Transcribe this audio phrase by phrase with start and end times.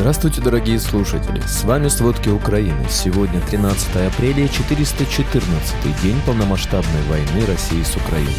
[0.00, 1.40] Здравствуйте, дорогие слушатели!
[1.40, 2.86] С вами «Сводки Украины».
[2.88, 8.32] Сегодня 13 апреля, 414 день полномасштабной войны России с Украиной.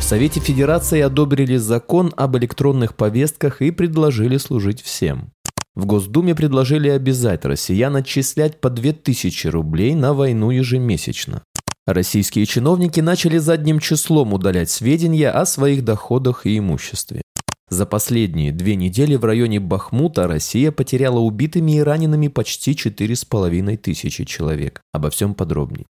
[0.00, 5.32] В Совете Федерации одобрили закон об электронных повестках и предложили служить всем.
[5.74, 11.42] В Госдуме предложили обязать россиян отчислять по 2000 рублей на войну ежемесячно.
[11.86, 17.20] Российские чиновники начали задним числом удалять сведения о своих доходах и имуществе.
[17.68, 24.24] За последние две недели в районе Бахмута Россия потеряла убитыми и ранеными почти 4,5 тысячи
[24.24, 24.82] человек.
[24.92, 25.86] Обо всем подробнее.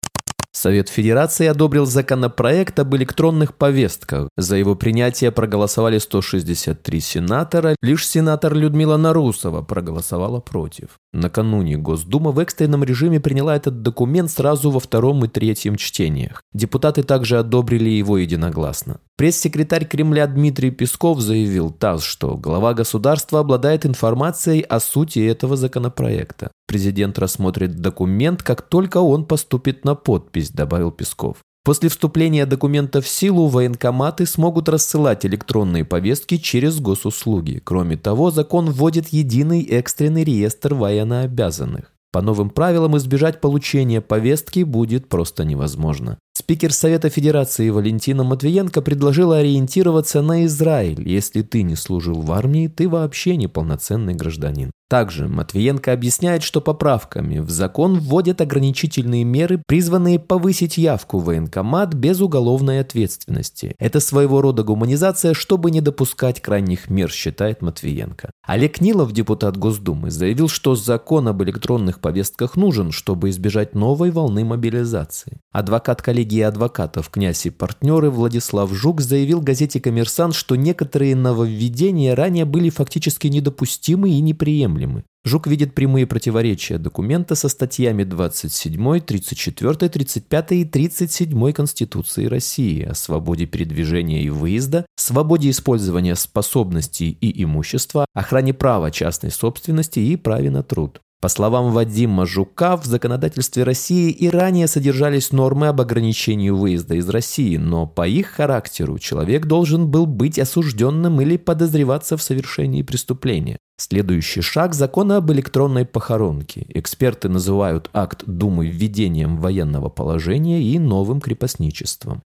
[0.54, 4.28] Совет Федерации одобрил законопроект об электронных повестках.
[4.36, 10.98] За его принятие проголосовали 163 сенатора, лишь сенатор Людмила Нарусова проголосовала против.
[11.14, 16.42] Накануне Госдума в экстренном режиме приняла этот документ сразу во втором и третьем чтениях.
[16.52, 19.00] Депутаты также одобрили его единогласно.
[19.16, 26.50] Пресс-секретарь Кремля Дмитрий Песков заявил ТАСС, что глава государства обладает информацией о сути этого законопроекта.
[26.66, 31.36] Президент рассмотрит документ, как только он поступит на подпись, добавил Песков.
[31.64, 37.60] После вступления документа в силу военкоматы смогут рассылать электронные повестки через госуслуги.
[37.62, 41.91] Кроме того, закон вводит единый экстренный реестр военнообязанных.
[42.12, 46.18] По новым правилам избежать получения повестки будет просто невозможно.
[46.34, 51.08] Спикер Совета Федерации Валентина Матвиенко предложила ориентироваться на Израиль.
[51.08, 54.70] Если ты не служил в армии, ты вообще неполноценный гражданин.
[54.92, 61.94] Также Матвиенко объясняет, что поправками в закон вводят ограничительные меры, призванные повысить явку в военкомат
[61.94, 63.74] без уголовной ответственности.
[63.78, 68.32] Это своего рода гуманизация, чтобы не допускать крайних мер, считает Матвиенко.
[68.46, 74.44] Олег Нилов, депутат Госдумы, заявил, что закон об электронных повестках нужен, чтобы избежать новой волны
[74.44, 75.40] мобилизации.
[75.52, 82.44] Адвокат коллегии адвокатов князь и партнеры Владислав Жук заявил газете «Коммерсант», что некоторые нововведения ранее
[82.44, 85.04] были фактически недопустимы и неприемлемы неприемлемы.
[85.24, 92.94] Жук видит прямые противоречия документа со статьями 27, 34, 35 и 37 Конституции России о
[92.94, 100.50] свободе передвижения и выезда, свободе использования способностей и имущества, охране права частной собственности и праве
[100.50, 101.00] на труд.
[101.20, 107.08] По словам Вадима Жука, в законодательстве России и ранее содержались нормы об ограничении выезда из
[107.08, 113.58] России, но по их характеру человек должен был быть осужденным или подозреваться в совершении преступления.
[113.78, 116.66] Следующий шаг– закона об электронной похоронке.
[116.68, 122.22] Эксперты называют акт Думы введением военного положения и новым крепостничеством.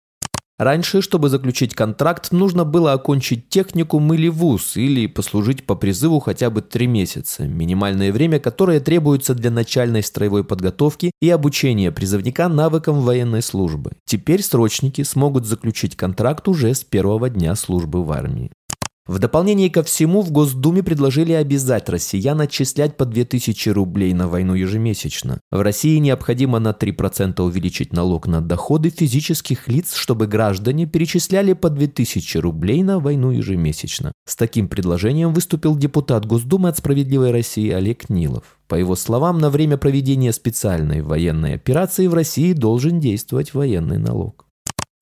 [0.60, 6.52] Раньше, чтобы заключить контракт, нужно было окончить техникум или вуз, или послужить по призыву хотя
[6.52, 13.02] бы три месяца, минимальное время, которое требуется для начальной строевой подготовки и обучения призывника навыкам
[13.02, 13.94] военной службы.
[14.06, 18.52] Теперь срочники смогут заключить контракт уже с первого дня службы в армии.
[19.06, 24.54] В дополнение ко всему в Госдуме предложили обязать россиян отчислять по 2000 рублей на войну
[24.54, 25.42] ежемесячно.
[25.52, 31.70] В России необходимо на 3% увеличить налог на доходы физических лиц, чтобы граждане перечисляли по
[31.70, 34.14] 2000 рублей на войну ежемесячно.
[34.26, 38.58] С таким предложением выступил депутат Госдумы от «Справедливой России» Олег Нилов.
[38.70, 44.46] По его словам, на время проведения специальной военной операции в России должен действовать военный налог.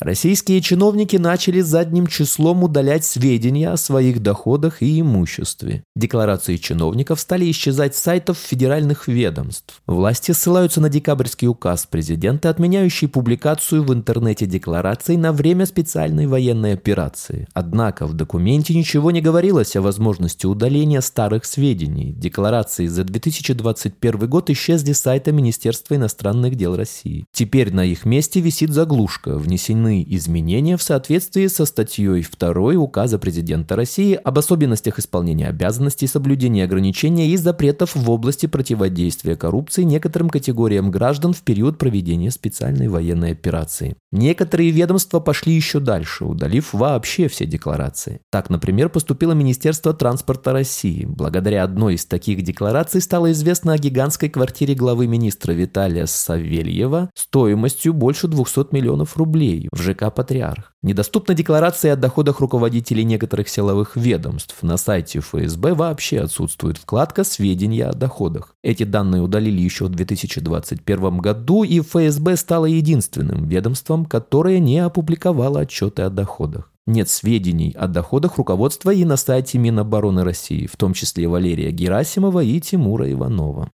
[0.01, 5.83] Российские чиновники начали задним числом удалять сведения о своих доходах и имуществе.
[5.95, 9.79] Декларации чиновников стали исчезать с сайтов федеральных ведомств.
[9.85, 16.73] Власти ссылаются на декабрьский указ президента, отменяющий публикацию в интернете деклараций на время специальной военной
[16.73, 17.47] операции.
[17.53, 22.11] Однако в документе ничего не говорилось о возможности удаления старых сведений.
[22.11, 27.25] Декларации за 2021 год исчезли с сайта Министерства иностранных дел России.
[27.31, 33.19] Теперь на их месте висит заглушка «Внесены внесены изменения в соответствии со статьей 2 Указа
[33.19, 40.29] президента России об особенностях исполнения обязанностей соблюдения ограничений и запретов в области противодействия коррупции некоторым
[40.29, 43.95] категориям граждан в период проведения специальной военной операции.
[44.11, 48.19] Некоторые ведомства пошли еще дальше, удалив вообще все декларации.
[48.31, 51.05] Так, например, поступило Министерство транспорта России.
[51.05, 57.93] Благодаря одной из таких деклараций стало известно о гигантской квартире главы министра Виталия Савельева стоимостью
[57.93, 60.73] больше 200 миллионов рублей в ЖК «Патриарх».
[60.83, 64.55] Недоступна декларация о доходах руководителей некоторых силовых ведомств.
[64.61, 68.55] На сайте ФСБ вообще отсутствует вкладка «Сведения о доходах».
[68.63, 75.61] Эти данные удалили еще в 2021 году, и ФСБ стало единственным ведомством, которое не опубликовало
[75.61, 76.71] отчеты о доходах.
[76.87, 82.43] Нет сведений о доходах руководства и на сайте Минобороны России, в том числе Валерия Герасимова
[82.43, 83.69] и Тимура Иванова.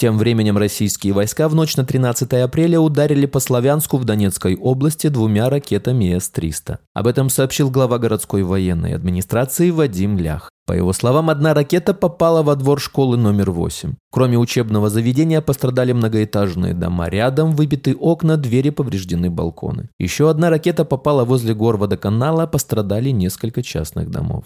[0.00, 5.08] Тем временем российские войска в ночь на 13 апреля ударили по Славянску в Донецкой области
[5.08, 6.78] двумя ракетами С-300.
[6.94, 10.50] Об этом сообщил глава городской военной администрации Вадим Лях.
[10.68, 13.94] По его словам, одна ракета попала во двор школы номер 8.
[14.12, 17.08] Кроме учебного заведения пострадали многоэтажные дома.
[17.08, 19.88] Рядом выбиты окна, двери повреждены балконы.
[19.98, 24.44] Еще одна ракета попала возле гор водоканала, пострадали несколько частных домов.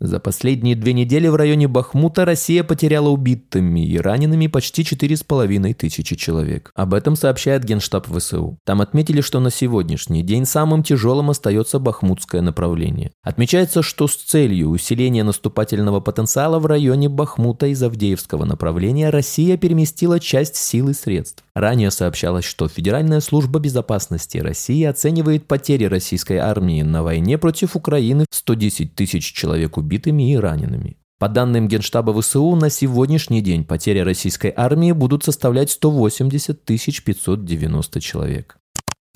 [0.00, 6.16] За последние две недели в районе Бахмута Россия потеряла убитыми и ранеными почти 4,5 тысячи
[6.16, 6.70] человек.
[6.74, 8.56] Об этом сообщает Генштаб ВСУ.
[8.64, 13.10] Там отметили, что на сегодняшний день самым тяжелым остается бахмутское направление.
[13.22, 20.18] Отмечается, что с целью усиления наступательного потенциала в районе Бахмута из Авдеевского направления Россия переместила
[20.18, 21.44] часть сил и средств.
[21.54, 28.24] Ранее сообщалось, что Федеральная служба безопасности России оценивает потери российской армии на войне против Украины
[28.30, 30.96] в 110 тысяч человек убитых убитыми и ранеными.
[31.18, 38.59] По данным Генштаба ВСУ, на сегодняшний день потери российской армии будут составлять 180 590 человек.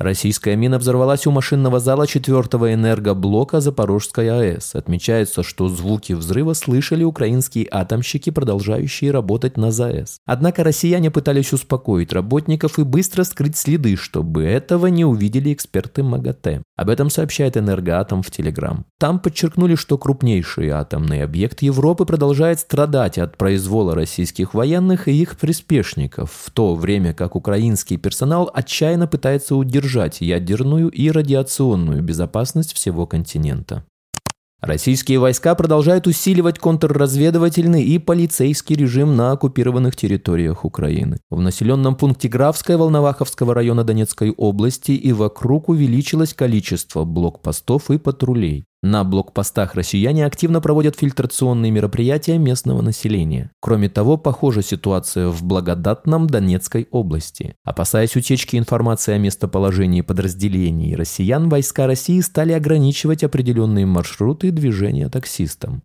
[0.01, 4.75] Российская мина взорвалась у машинного зала четвертого энергоблока Запорожской АЭС.
[4.75, 10.19] Отмечается, что звуки взрыва слышали украинские атомщики, продолжающие работать на ЗАЭС.
[10.27, 16.63] Однако россияне пытались успокоить работников и быстро скрыть следы, чтобы этого не увидели эксперты МАГАТЭ.
[16.75, 18.87] Об этом сообщает Энергоатом в Телеграм.
[18.99, 25.39] Там подчеркнули, что крупнейший атомный объект Европы продолжает страдать от произвола российских военных и их
[25.39, 32.73] приспешников, в то время как украинский персонал отчаянно пытается удержать поддержать ядерную и радиационную безопасность
[32.75, 33.85] всего континента.
[34.63, 41.19] Российские войска продолжают усиливать контрразведывательный и полицейский режим на оккупированных территориях Украины.
[41.31, 48.65] В населенном пункте Графская Волноваховского района Донецкой области и вокруг увеличилось количество блокпостов и патрулей.
[48.87, 53.51] На блокпостах россияне активно проводят фильтрационные мероприятия местного населения.
[53.59, 57.55] Кроме того, похожа ситуация в благодатном Донецкой области.
[57.65, 65.83] Опасаясь утечки информации о местоположении подразделений россиян, войска России стали ограничивать определенные маршруты движения таксистам.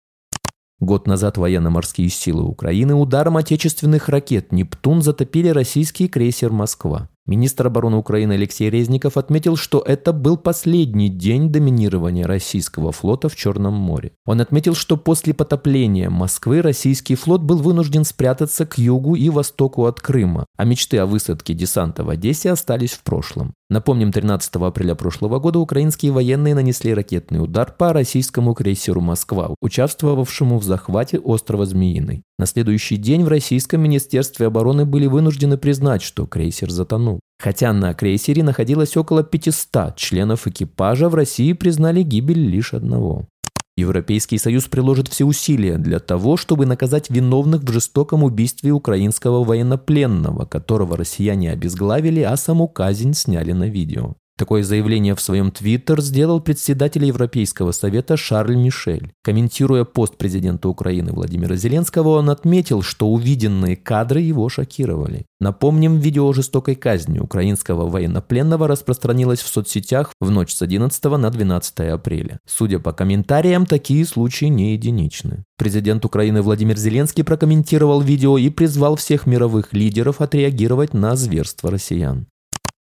[0.81, 7.09] Год назад военно-морские силы Украины ударом отечественных ракет «Нептун» затопили российский крейсер «Москва».
[7.29, 13.35] Министр обороны Украины Алексей Резников отметил, что это был последний день доминирования российского флота в
[13.35, 14.13] Черном море.
[14.25, 19.85] Он отметил, что после потопления Москвы российский флот был вынужден спрятаться к югу и востоку
[19.85, 23.53] от Крыма, а мечты о высадке десанта в Одессе остались в прошлом.
[23.69, 30.57] Напомним, 13 апреля прошлого года украинские военные нанесли ракетный удар по российскому крейсеру «Москва», участвовавшему
[30.57, 32.23] в захвате острова Змеиный.
[32.39, 37.19] На следующий день в Российском Министерстве обороны были вынуждены признать, что крейсер затонул.
[37.37, 43.27] Хотя на крейсере находилось около 500 членов экипажа, в России признали гибель лишь одного.
[43.75, 50.45] Европейский Союз приложит все усилия для того, чтобы наказать виновных в жестоком убийстве украинского военнопленного,
[50.45, 54.15] которого россияне обезглавили, а саму казнь сняли на видео.
[54.39, 59.11] Такое заявление в своем твиттер сделал председатель Европейского совета Шарль Мишель.
[59.21, 65.25] Комментируя пост президента Украины Владимира Зеленского, он отметил, что увиденные кадры его шокировали.
[65.41, 71.79] Напомним, видео жестокой казни украинского военнопленного распространилось в соцсетях в ночь с 11 на 12
[71.91, 72.39] апреля.
[72.47, 75.43] Судя по комментариям, такие случаи не единичны.
[75.57, 82.27] Президент Украины Владимир Зеленский прокомментировал видео и призвал всех мировых лидеров отреагировать на зверство россиян.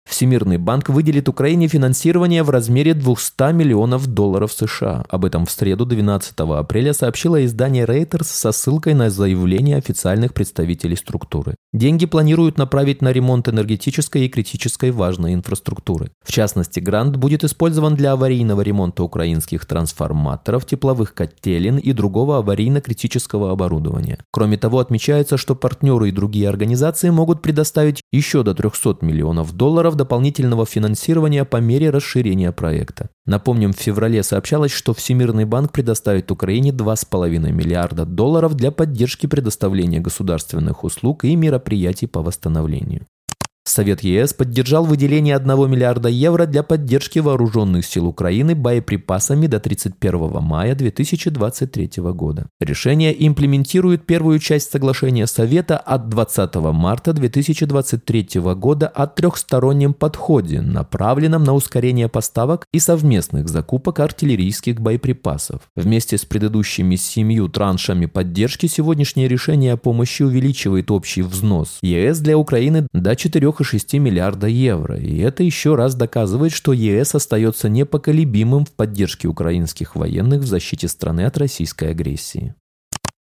[0.08, 5.04] Всемирный банк выделит Украине финансирование в размере 200 миллионов долларов США.
[5.10, 10.96] Об этом в среду 12 апреля сообщило издание Reuters со ссылкой на заявление официальных представителей
[10.96, 11.56] структуры.
[11.74, 16.10] Деньги планируют направить на ремонт энергетической и критической важной инфраструктуры.
[16.24, 23.52] В частности, грант будет использован для аварийного ремонта украинских трансформаторов, тепловых котелин и другого аварийно-критического
[23.52, 24.18] оборудования.
[24.30, 29.97] Кроме того, отмечается, что партнеры и другие организации могут предоставить еще до 300 миллионов долларов
[29.98, 33.10] дополнительного финансирования по мере расширения проекта.
[33.26, 40.00] Напомним, в феврале сообщалось, что Всемирный банк предоставит Украине 2,5 миллиарда долларов для поддержки предоставления
[40.00, 43.06] государственных услуг и мероприятий по восстановлению.
[43.68, 50.42] Совет ЕС поддержал выделение 1 миллиарда евро для поддержки вооруженных сил Украины боеприпасами до 31
[50.42, 52.46] мая 2023 года.
[52.60, 61.44] Решение имплементирует первую часть соглашения Совета от 20 марта 2023 года о трехстороннем подходе, направленном
[61.44, 65.62] на ускорение поставок и совместных закупок артиллерийских боеприпасов.
[65.76, 72.38] Вместе с предыдущими семью траншами поддержки сегодняшнее решение о помощи увеличивает общий взнос ЕС для
[72.38, 74.96] Украины до 4 3,6 миллиарда евро.
[74.96, 80.88] И это еще раз доказывает, что ЕС остается непоколебимым в поддержке украинских военных в защите
[80.88, 82.54] страны от российской агрессии.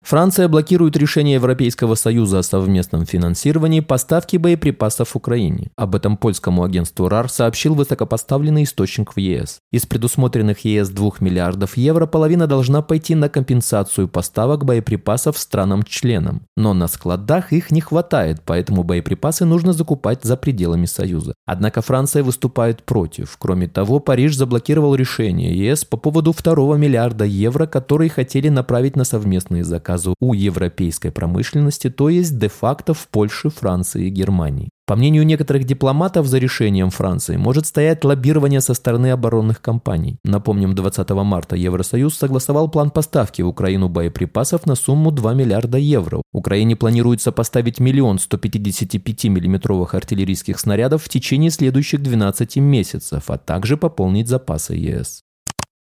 [0.02, 5.72] Франция блокирует решение Европейского Союза о совместном финансировании поставки боеприпасов Украине.
[5.76, 9.60] Об этом польскому агентству РАР сообщил высокопоставленный источник в ЕС.
[9.72, 16.44] Из предусмотренных ЕС 2 миллиардов евро половина должна пойти на компенсацию поставок боеприпасов странам-членам.
[16.56, 21.34] Но на складах их не хватает, поэтому боеприпасы нужно закупать за пределами Союза.
[21.46, 23.36] Однако Франция выступает против.
[23.38, 29.04] Кроме того, Париж заблокировал решение ЕС по поводу второго миллиарда евро, которые хотели направить на
[29.04, 29.89] совместные заказы
[30.20, 34.70] у европейской промышленности, то есть де-факто в Польше, Франции и Германии.
[34.90, 40.18] По мнению некоторых дипломатов, за решением Франции может стоять лоббирование со стороны оборонных компаний.
[40.24, 46.24] Напомним, 20 марта Евросоюз согласовал план поставки в Украину боеприпасов на сумму 2 миллиарда евро.
[46.34, 53.78] Украине планируется поставить миллион 155 миллиметровых артиллерийских снарядов в течение следующих 12 месяцев, а также
[53.78, 55.22] пополнить запасы ЕС.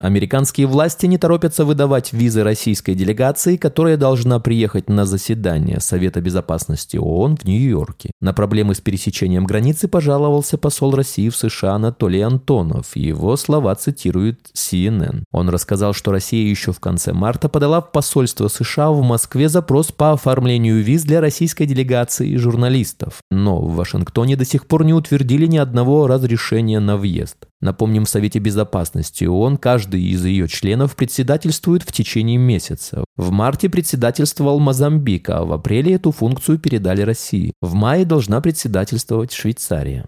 [0.01, 6.97] Американские власти не торопятся выдавать визы российской делегации, которая должна приехать на заседание Совета безопасности
[6.97, 8.11] ООН в Нью-Йорке.
[8.21, 12.97] На проблемы с пересечением границы пожаловался посол России в США Анатолий Антонов.
[12.97, 15.23] Его слова цитирует CNN.
[15.33, 19.93] Он рассказал, что Россия еще в конце марта подала в посольство США в Москве запрос
[19.93, 23.21] по оформлению виз для российской делегации и журналистов.
[23.31, 27.37] Но в Вашингтоне до сих пор не утвердили ни одного разрешения на въезд.
[27.65, 33.07] Напомним, в Совете Безопасности ООН каждый из ее членов председательствует в течение месяца.
[33.17, 37.55] В марте председательствовал Мозамбик, а в апреле эту функцию передали России.
[37.63, 40.05] В мае должна председательствовать Швейцария.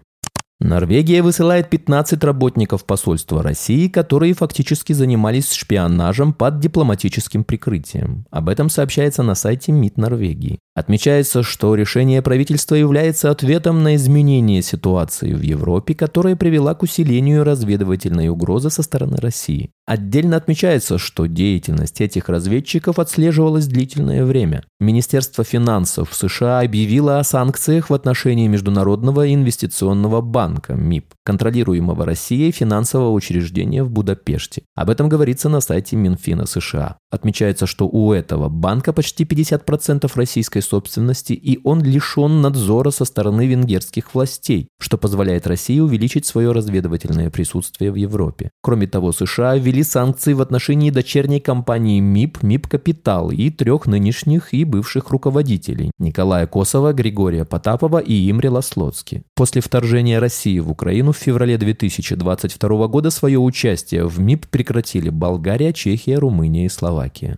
[0.59, 8.25] Норвегия высылает 15 работников посольства России, которые фактически занимались шпионажем под дипломатическим прикрытием.
[8.31, 10.57] Об этом сообщается на сайте МИД Норвегии.
[10.73, 17.43] Отмечается, что решение правительства является ответом на изменение ситуации в Европе, которая привела к усилению
[17.43, 19.69] разведывательной угрозы со стороны России.
[19.85, 24.63] Отдельно отмечается, что деятельность этих разведчиков отслеживалась длительное время.
[24.79, 33.11] Министерство финансов США объявило о санкциях в отношении Международного инвестиционного банка МИП, контролируемого Россией финансового
[33.11, 34.63] учреждения в Будапеште.
[34.75, 36.97] Об этом говорится на сайте Минфина США.
[37.09, 43.47] Отмечается, что у этого банка почти 50% российской собственности, и он лишен надзора со стороны
[43.47, 48.49] венгерских властей, что позволяет России увеличить свое разведывательное присутствие в Европе.
[48.61, 54.53] Кроме того, США ввели санкции в отношении дочерней компании МИП, МИП Капитал и трех нынешних
[54.53, 59.23] и бывших руководителей– Николая Косова, Григория Потапова и Имри Ласлоцки.
[59.35, 65.73] После вторжения России в Украину в феврале 2022 года свое участие в МИП прекратили Болгария,
[65.73, 67.37] Чехия, Румыния и Словакия.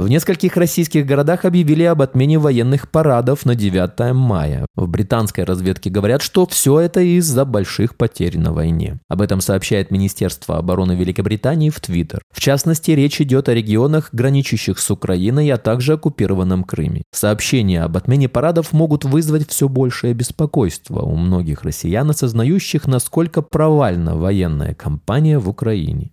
[0.00, 4.64] В нескольких российских городах объявили об отмене военных парадов на 9 мая.
[4.74, 8.98] В британской разведке говорят, что все это из-за больших потерь на войне.
[9.10, 12.22] Об этом сообщает Министерство обороны Великобритании в Твиттер.
[12.32, 17.02] В частности, речь идет о регионах, граничащих с Украиной, а также оккупированном Крыме.
[17.12, 24.16] Сообщения об отмене парадов могут вызвать все большее беспокойство у многих россиян, осознающих, насколько провальна
[24.16, 26.12] военная кампания в Украине.